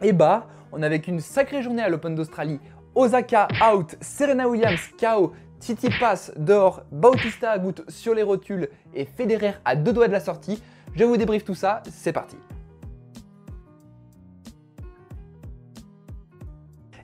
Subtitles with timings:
[0.00, 2.60] Et bah, on avait qu'une sacrée journée à l'Open d'Australie.
[2.94, 9.54] Osaka out, Serena Williams KO, Titi Pass dehors, Bautista Agut sur les rotules et Federer
[9.64, 10.62] à deux doigts de la sortie.
[10.94, 12.36] Je vous débriefe tout ça, c'est parti.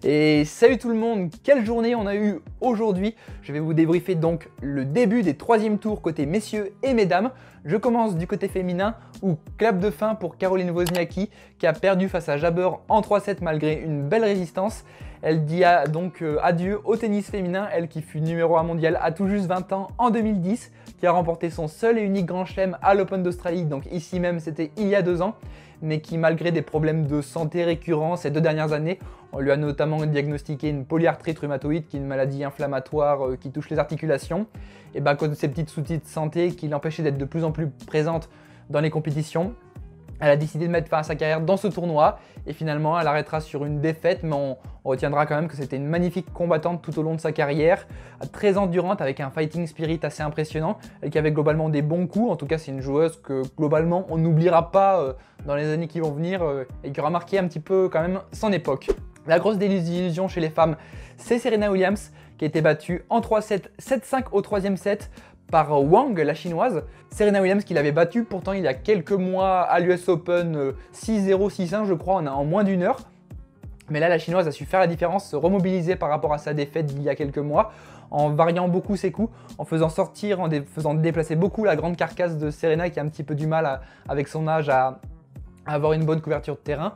[0.07, 4.15] Et salut tout le monde, quelle journée on a eu aujourd'hui Je vais vous débriefer
[4.15, 7.31] donc le début des troisième tours côté messieurs et mesdames.
[7.65, 12.11] Je commence du côté féminin où clap de fin pour Caroline Wozniacki qui a perdu
[12.11, 14.85] face à Jabber en 3-7 malgré une belle résistance.
[15.27, 19.11] Elle dit donc euh, adieu au tennis féminin, elle qui fut numéro 1 mondial à
[19.11, 22.77] tout juste 20 ans en 2010, qui a remporté son seul et unique grand chelem
[22.83, 25.37] à l'Open d'Australie, donc ici même c'était il y a deux ans,
[25.81, 28.99] mais qui malgré des problèmes de santé récurrents ces deux dernières années,
[29.33, 33.51] on lui a notamment diagnostiqué une polyarthrite rhumatoïde, qui est une maladie inflammatoire euh, qui
[33.51, 34.47] touche les articulations,
[34.95, 37.45] et bah, à cause de ces petites soucis de santé qui l'empêchaient d'être de plus
[37.45, 38.29] en plus présente
[38.69, 39.55] dans les compétitions,
[40.21, 43.07] elle a décidé de mettre fin à sa carrière dans ce tournoi et finalement elle
[43.07, 46.99] arrêtera sur une défaite mais on, retiendra quand même que c'était une magnifique combattante tout
[46.99, 47.87] au long de sa carrière,
[48.33, 52.31] très endurante avec un fighting spirit assez impressionnant et qui avait globalement des bons coups.
[52.31, 55.15] En tout cas c'est une joueuse que globalement on n'oubliera pas euh,
[55.47, 58.03] dans les années qui vont venir euh, et qui aura marqué un petit peu quand
[58.03, 58.91] même son époque.
[59.27, 60.77] La grosse désillusion chez les femmes
[61.17, 65.11] c'est Serena Williams qui a été battue en 3-7, 7-5 au troisième set
[65.51, 66.83] par Wang, la chinoise.
[67.11, 71.33] Serena Williams qui l'avait battue pourtant il y a quelques mois à l'US Open 6-0,
[71.33, 72.99] euh, 6-1 je crois, en moins d'une heure.
[73.91, 76.55] Mais là, la chinoise a su faire la différence, se remobiliser par rapport à sa
[76.55, 77.73] défaite d'il y a quelques mois,
[78.11, 82.39] en variant beaucoup ses coups, en faisant sortir, en faisant déplacer beaucoup la grande carcasse
[82.39, 85.01] de Serena qui a un petit peu du mal avec son âge à,
[85.67, 86.95] avoir une bonne couverture de terrain.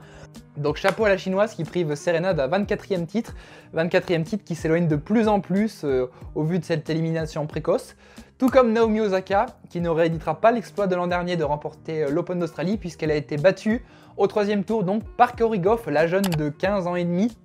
[0.56, 3.34] Donc chapeau à la chinoise qui prive Serena d'un 24e titre,
[3.74, 7.96] 24e titre qui s'éloigne de plus en plus euh, au vu de cette élimination précoce.
[8.39, 12.11] Tout comme Naomi Osaka qui ne rééditera pas l'exploit de l'an dernier de remporter euh,
[12.11, 13.84] l'Open d'Australie puisqu'elle a été battue
[14.16, 17.36] au troisième tour donc par Cory Goff, la jeune de 15 ans et demi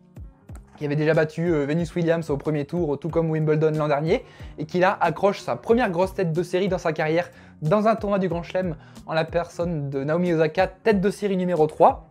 [0.83, 4.25] qui avait déjà battu euh, Venus Williams au premier tour, tout comme Wimbledon l'an dernier,
[4.57, 7.29] et qui là accroche sa première grosse tête de série dans sa carrière
[7.61, 8.75] dans un tournoi du Grand Chelem
[9.05, 12.09] en la personne de Naomi Osaka, tête de série numéro 3.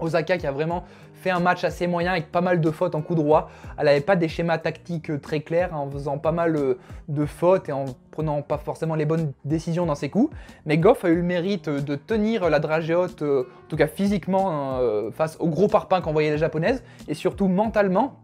[0.00, 0.82] Osaka qui a vraiment
[1.22, 3.50] fait un match assez moyen avec pas mal de fautes en coup droit.
[3.78, 6.74] Elle n'avait pas des schémas tactiques euh, très clairs en faisant pas mal euh,
[7.08, 10.34] de fautes et en prenant pas forcément les bonnes décisions dans ses coups.
[10.66, 13.86] Mais Goff a eu le mérite euh, de tenir la dragée haute, en tout cas
[13.86, 18.18] physiquement, hein, face aux gros parpaings qu'envoyaient les japonaises et surtout mentalement.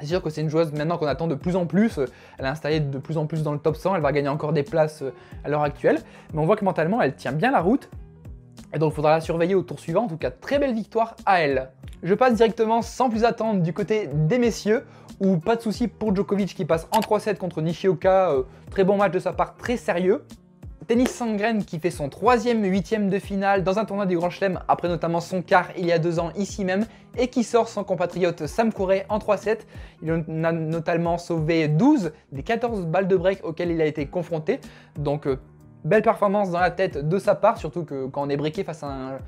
[0.00, 1.98] C'est sûr que c'est une joueuse maintenant qu'on attend de plus en plus.
[2.38, 3.96] Elle est installée de plus en plus dans le top 100.
[3.96, 5.02] Elle va gagner encore des places
[5.42, 5.98] à l'heure actuelle.
[6.32, 7.90] Mais on voit que mentalement, elle tient bien la route.
[8.72, 10.04] Et donc il faudra la surveiller au tour suivant.
[10.04, 11.70] En tout cas, très belle victoire à elle.
[12.02, 14.84] Je passe directement sans plus attendre du côté des messieurs,
[15.20, 18.30] où pas de souci pour Djokovic qui passe en 3-7 contre Nishioka.
[18.30, 20.24] Euh, très bon match de sa part, très sérieux.
[20.86, 24.60] Tennis Sandgren qui fait son troisième huitième de finale dans un tournoi du Grand Chelem
[24.68, 26.86] après notamment son quart il y a deux ans ici même
[27.18, 29.58] et qui sort son compatriote Sam Corey en 3-7.
[30.00, 34.60] Il a notamment sauvé 12 des 14 balles de break auxquelles il a été confronté.
[34.96, 35.38] Donc euh,
[35.84, 38.82] belle performance dans la tête de sa part, surtout que quand on est breaké face
[38.82, 39.18] à un,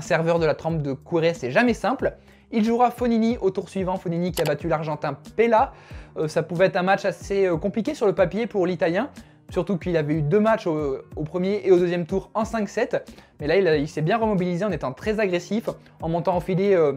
[0.00, 2.16] serveur de la trempe de Courret, c'est jamais simple.
[2.50, 5.72] Il jouera Fonini au tour suivant, Fonini qui a battu l'Argentin Pella.
[6.16, 9.10] Euh, ça pouvait être un match assez euh, compliqué sur le papier pour l'Italien,
[9.50, 13.02] surtout qu'il avait eu deux matchs au, premier et au deuxième tour en 5-7.
[13.40, 15.68] Mais là, il, s'est bien remobilisé en étant très agressif,
[16.00, 16.92] en montant en filet euh,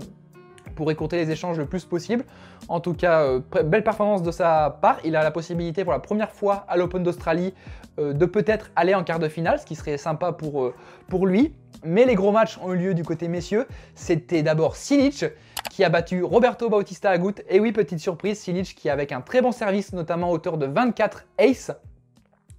[0.72, 2.24] pour écourter les échanges le plus possible.
[2.68, 4.98] En tout cas, belle performance de sa part.
[5.04, 7.54] Il a la possibilité pour la première fois à l'Open d'Australie
[8.00, 10.74] euh, de peut-être aller en quart de finale, ce qui serait sympa pour, euh,
[11.10, 11.54] pour lui.
[11.84, 13.68] Mais les gros matchs ont eu lieu du côté messieurs.
[13.96, 15.26] C'était d'abord Silic
[15.70, 17.36] qui a battu Roberto Bautista Agut.
[17.50, 20.68] Et oui, petite surprise, Silic qui avec un très bon service, notamment à hauteur de
[20.68, 21.72] 24 ace,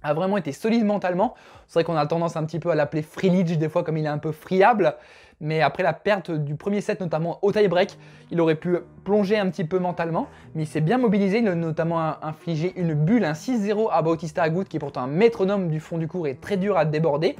[0.03, 1.33] a vraiment été solide mentalement.
[1.67, 4.05] C'est vrai qu'on a tendance un petit peu à l'appeler Freelich des fois comme il
[4.05, 4.95] est un peu friable
[5.43, 7.97] mais après la perte du premier set, notamment au tie-break,
[8.31, 11.55] il aurait pu plonger un petit peu mentalement, mais il s'est bien mobilisé, il a
[11.55, 15.81] notamment infligé une bulle, un 6-0 à Bautista Agut, qui est pourtant un métronome du
[15.81, 17.35] fond du cours et très dur à déborder.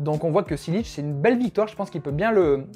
[0.00, 2.66] Donc on voit que Silic, c'est une belle victoire, je pense qu'il peut bien le,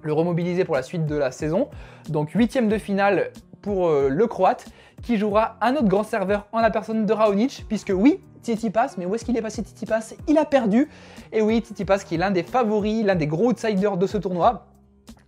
[0.00, 1.68] le remobiliser pour la suite de la saison.
[2.08, 3.30] Donc huitième de finale
[3.64, 4.66] pour euh, le Croate,
[5.02, 8.98] qui jouera un autre grand serveur en la personne de Raonic, puisque oui, Titi Pass,
[8.98, 10.90] mais où est-ce qu'il est passé Titi Pass Il a perdu.
[11.32, 14.18] Et oui, Titi Pass, qui est l'un des favoris, l'un des gros outsiders de ce
[14.18, 14.66] tournoi,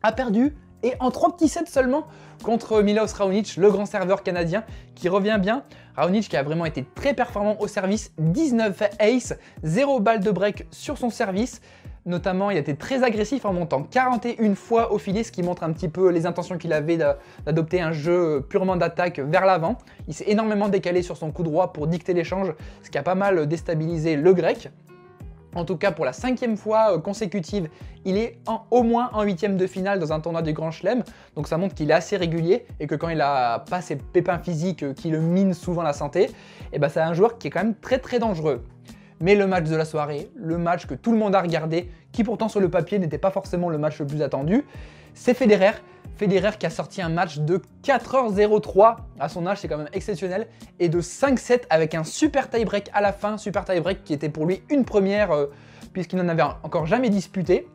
[0.03, 2.07] a perdu et en 3 petits sets seulement
[2.45, 5.65] contre Milos Raonic, le grand serveur canadien qui revient bien.
[5.97, 10.67] Raonic qui a vraiment été très performant au service, 19 ace, 0 balle de break
[10.71, 11.63] sur son service.
[12.07, 15.65] Notamment, il a été très agressif en montant 41 fois au filet, ce qui montre
[15.65, 19.77] un petit peu les intentions qu'il avait d'adopter un jeu purement d'attaque vers l'avant.
[20.07, 22.55] Il s'est énormément décalé sur son coup droit pour dicter l'échange,
[22.85, 24.71] ce qui a pas mal déstabilisé le grec.
[25.57, 27.71] En tout cas, pour la cinquième fois euh, consécutive,
[28.05, 28.39] il est
[28.71, 31.03] au moins en huitième de finale dans un tournoi du Grand Chelem.
[31.35, 34.39] Donc ça montre qu'il est assez régulier et que quand il a pas ses pépins
[34.39, 36.31] physiques euh, qui le minent souvent la santé,
[36.75, 38.63] eh ben c'est un joueur qui est quand même très très dangereux.
[39.21, 42.25] Mais le match de la soirée, le match que tout le monde a regardé, qui
[42.25, 44.65] pourtant sur le papier n'était pas forcément le match le plus attendu,
[45.15, 45.73] c'est Federer.
[46.17, 50.47] Federer qui a sorti un match de 4h03 à son âge, c'est quand même exceptionnel,
[50.79, 54.47] et de 5-7 avec un super tie-break à la fin, super tie-break qui était pour
[54.47, 55.47] lui une première euh,
[55.93, 57.67] puisqu'il n'en avait encore jamais disputé.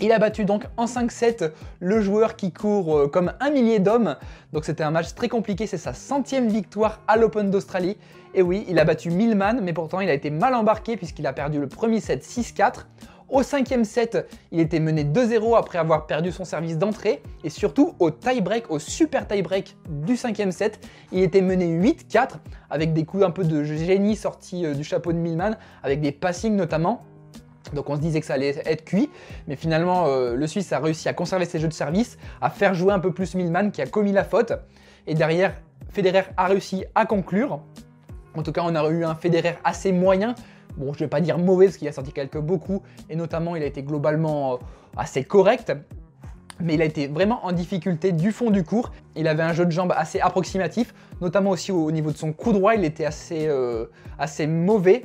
[0.00, 1.50] Il a battu donc en 5-7
[1.80, 4.16] le joueur qui court euh, comme un millier d'hommes.
[4.52, 7.96] Donc c'était un match très compliqué, c'est sa centième victoire à l'Open d'Australie.
[8.34, 11.32] Et oui, il a battu Millman, mais pourtant il a été mal embarqué puisqu'il a
[11.32, 12.86] perdu le premier set 6-4.
[13.32, 17.22] Au cinquième set, il était mené 2-0 après avoir perdu son service d'entrée.
[17.44, 22.32] Et surtout, au tie-break, au super tie-break du cinquième set, il était mené 8-4
[22.68, 26.12] avec des coups un peu de génie sortis euh, du chapeau de Millman, avec des
[26.12, 27.06] passings notamment.
[27.72, 29.10] Donc on se disait que ça allait être cuit,
[29.46, 32.74] mais finalement euh, le Suisse a réussi à conserver ses jeux de service, à faire
[32.74, 34.52] jouer un peu plus Millman qui a commis la faute.
[35.06, 35.54] Et derrière,
[35.90, 37.60] Federer a réussi à conclure.
[38.34, 40.34] En tout cas, on a eu un Federer assez moyen,
[40.76, 43.62] Bon, je vais pas dire mauvais parce qu'il a sorti quelques beaucoup et notamment il
[43.62, 44.56] a été globalement euh,
[44.96, 45.72] assez correct.
[46.60, 48.92] Mais il a été vraiment en difficulté du fond du cours.
[49.16, 52.52] Il avait un jeu de jambes assez approximatif, notamment aussi au niveau de son coup
[52.52, 53.86] droit, il était assez, euh,
[54.18, 55.02] assez mauvais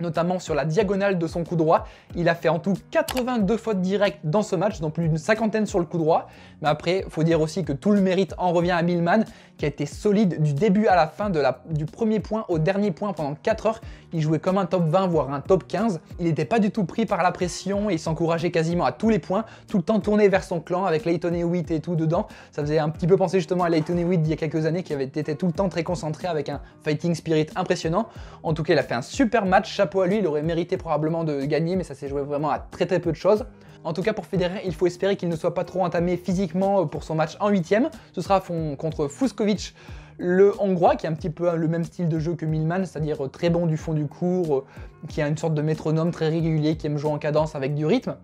[0.00, 1.86] notamment sur la diagonale de son coup droit.
[2.14, 5.66] Il a fait en tout 82 fautes directes dans ce match, dont plus d'une cinquantaine
[5.66, 6.28] sur le coup droit.
[6.62, 9.24] Mais après, il faut dire aussi que tout le mérite en revient à Millman,
[9.56, 12.58] qui a été solide du début à la fin, de la, du premier point au
[12.58, 13.80] dernier point pendant 4 heures.
[14.12, 16.00] Il jouait comme un top 20, voire un top 15.
[16.18, 19.08] Il n'était pas du tout pris par la pression et il s'encourageait quasiment à tous
[19.08, 22.26] les points, tout le temps tourné vers son clan avec Leighton Hewitt et tout dedans.
[22.52, 24.82] Ça faisait un petit peu penser justement à Leighton Hewitt d'il y a quelques années,
[24.82, 28.08] qui avait été tout le temps très concentré avec un fighting spirit impressionnant.
[28.42, 31.24] En tout cas, il a fait un super match à lui, il aurait mérité probablement
[31.24, 33.46] de gagner, mais ça s'est joué vraiment à très très peu de choses.
[33.84, 36.86] En tout cas, pour Federer, il faut espérer qu'il ne soit pas trop entamé physiquement
[36.86, 37.88] pour son match en huitième.
[38.12, 38.42] Ce sera
[38.78, 39.74] contre Fuskovic,
[40.18, 43.30] le Hongrois, qui a un petit peu le même style de jeu que Milman, c'est-à-dire
[43.30, 44.64] très bon du fond du cours,
[45.08, 47.86] qui a une sorte de métronome très régulier, qui aime jouer en cadence avec du
[47.86, 48.16] rythme.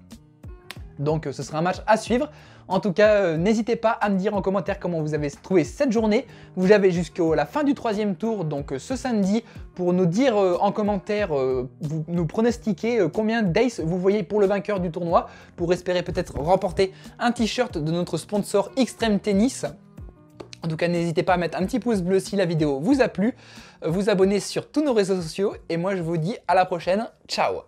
[0.99, 2.29] Donc ce sera un match à suivre.
[2.69, 5.65] En tout cas, euh, n'hésitez pas à me dire en commentaire comment vous avez trouvé
[5.65, 6.27] cette journée.
[6.57, 9.45] Vous avez jusqu'à la fin du troisième tour, donc euh, ce samedi,
[9.75, 11.31] pour nous dire euh, en commentaire,
[11.81, 16.39] vous nous pronostiquer combien d'ace vous voyez pour le vainqueur du tournoi, pour espérer peut-être
[16.39, 19.67] remporter un t-shirt de notre sponsor Extreme Tennis.
[20.65, 23.01] En tout cas, n'hésitez pas à mettre un petit pouce bleu si la vidéo vous
[23.01, 23.35] a plu,
[23.85, 27.09] vous abonner sur tous nos réseaux sociaux, et moi je vous dis à la prochaine,
[27.27, 27.63] ciao